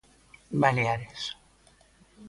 [0.61, 1.21] Baleares.